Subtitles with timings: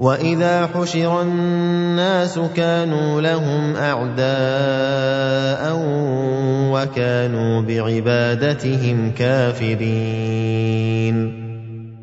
[0.00, 4.20] واذا حشر الناس كانوا لهم اعداء
[6.72, 10.60] وكانوا بعبادتهم كافرين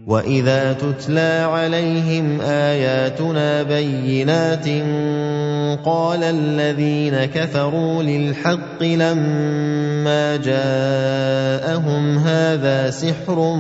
[0.08, 4.68] واذا تتلى عليهم اياتنا بينات
[5.86, 13.56] قال الذين كفروا للحق لما جاءهم هذا سحر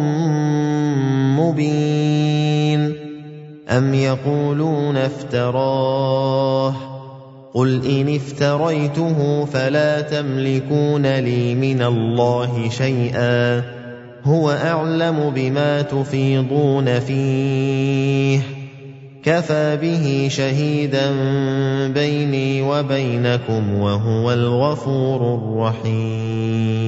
[1.39, 3.06] مبين
[3.69, 6.73] ام يقولون افتراه
[7.53, 13.63] قل ان افتريته فلا تملكون لي من الله شيئا
[14.23, 18.39] هو اعلم بما تفيضون فيه
[19.23, 21.11] كفى به شهيدا
[21.87, 25.35] بيني وبينكم وهو الغفور
[25.83, 26.87] الرحيم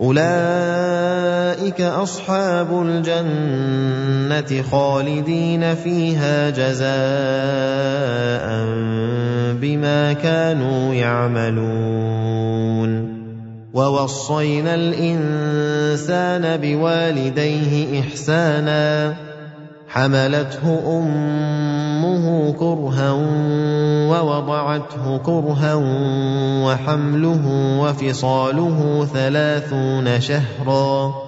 [0.00, 6.88] أولئك أصحاب الجنة خالدين فيها جزاء
[9.60, 12.48] بما كانوا يعملون.
[13.74, 19.14] ووصينا الإنسان بوالديه إحسانا
[19.88, 21.77] حملته أمه
[22.58, 23.12] كرها
[24.10, 25.74] ووضعته كرها
[26.64, 27.44] وحمله
[27.82, 31.27] وفصاله ثلاثون شهرا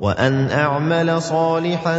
[0.00, 1.98] وأن أعمل صالحا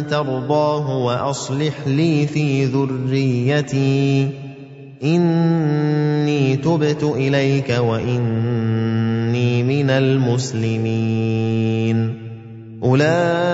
[0.00, 4.30] ترضاه وأصلح لي في ذريتي.
[5.02, 11.34] إني تبت إليك وإني من المسلمين.
[12.84, 13.53] أولئك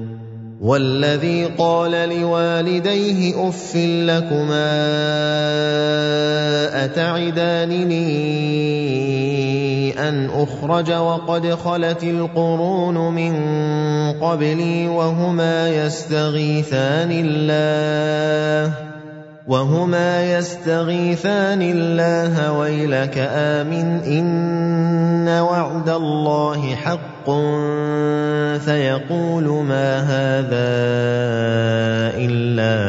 [0.61, 4.71] والذي قال لوالديه اف لكما
[6.85, 7.99] أتعدانني
[10.09, 13.33] أن أخرج وقد خلت القرون من
[14.21, 18.73] قبلي وهما يستغيثان الله
[19.47, 27.29] وهما يستغيثان الله ويلك آمن إن وعد الله حق
[28.57, 30.71] فيقول ما هذا
[32.17, 32.81] إلا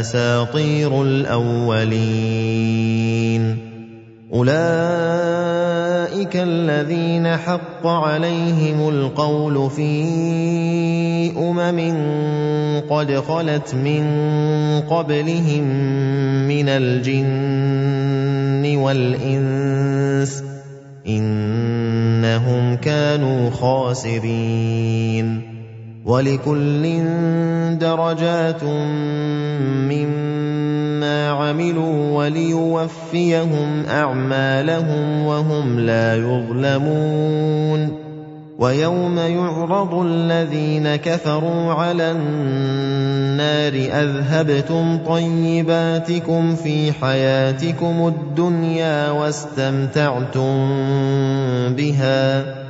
[0.00, 2.60] أساطير الأولين.
[4.32, 5.00] أولئك
[6.36, 10.02] الذين حق عليهم القول في
[11.36, 11.80] أمم
[12.90, 14.04] قد خلت من
[14.90, 15.64] قبلهم
[16.48, 18.10] من الجن
[18.76, 19.59] والإنس
[23.90, 25.42] كانوا خاسرين.
[26.04, 27.04] ولكل
[27.78, 28.64] درجات
[29.90, 38.10] مما عملوا وليوفيهم أعمالهم وهم لا يظلمون.
[38.58, 50.68] ويوم يعرض الذين كفروا على النار أذهبتم طيباتكم في حياتكم الدنيا واستمتعتم
[51.74, 52.69] بها.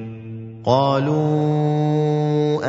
[0.65, 2.21] قالوا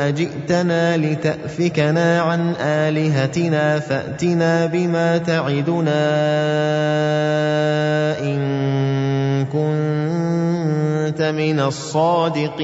[0.09, 6.03] أجئتنا لتأفكنا عن آلهتنا فأتنا بما تعدنا
[8.19, 12.63] إن كنت من الصادقين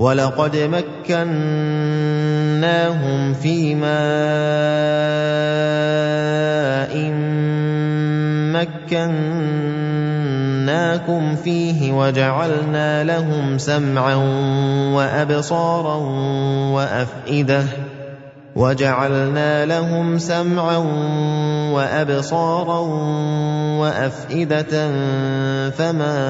[0.00, 1.34] ولقد مكناهم
[3.34, 3.90] في ماء
[10.66, 14.14] مكناكم فيه وجعلنا لهم سمعا
[14.94, 15.96] وأبصارا
[16.72, 17.64] وأفئدة
[18.60, 20.76] وجعلنا لهم سمعا
[21.72, 22.80] وأبصارا
[23.80, 24.74] وأفئدة
[25.70, 26.20] فما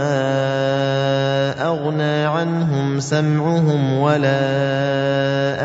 [1.58, 4.38] أغنى عنهم سمعهم ولا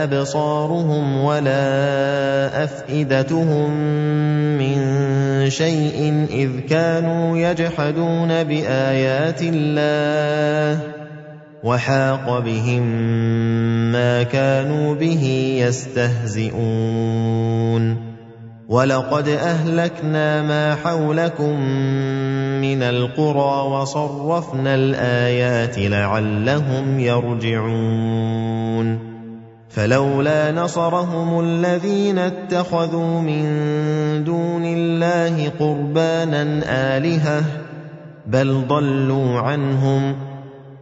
[0.04, 3.70] أبصارهم ولا أفئدتهم
[4.58, 4.78] من
[5.50, 11.05] شيء إذ كانوا يجحدون بآيات الله
[11.66, 12.84] وحاق بهم
[13.92, 15.24] ما كانوا به
[15.66, 16.56] يستهزئون.
[18.70, 21.60] ولقد أهلكنا ما حولكم
[22.62, 28.46] من القرى وصرفنا الآيات لعلهم يرجعون.
[29.70, 33.44] فلولا نصرهم الذين اتخذوا من
[34.24, 36.44] دون الله قربانا
[36.98, 37.44] آلهة
[38.28, 40.16] بل ضلوا عنهم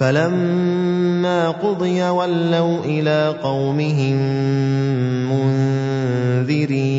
[0.00, 4.16] فلما قضي ولوا إلى قومهم
[6.40, 6.90] منذرين.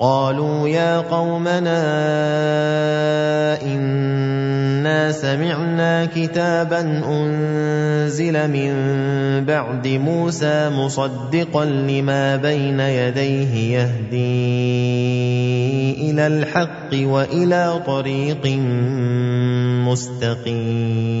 [0.00, 1.82] قالوا يا قومنا
[4.80, 8.72] انا سمعنا كتابا انزل من
[9.44, 14.50] بعد موسى مصدقا لما بين يديه يهدي
[16.10, 18.46] إلى الحق والى طريق
[20.40, 21.20] مستقيم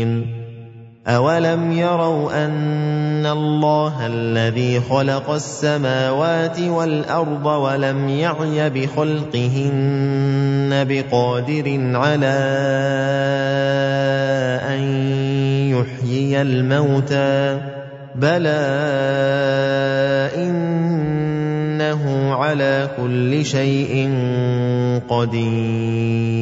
[1.15, 9.25] أَوَلَمْ يَرَوْا أَنَّ اللَّهَ الَّذِي خَلَقَ السَّمَاوَاتِ وَالْأَرْضَ وَلَمْ يَعْيَ بِخَلْقِهِنَّ
[10.89, 12.41] بِقَادِرٍ عَلَىٰ
[14.71, 14.81] أَن
[15.75, 17.61] يُحْيِيَ الْمَوْتَىٰ ۚ
[18.15, 18.61] بَلَىٰ
[20.35, 24.09] إِنَّهُ عَلَىٰ كُلِّ شَيْءٍ
[25.09, 26.41] قَدِيرٌ